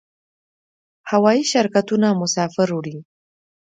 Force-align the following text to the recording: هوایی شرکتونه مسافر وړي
هوایی 1.11 1.43
شرکتونه 1.51 2.07
مسافر 2.21 2.67
وړي 2.73 2.97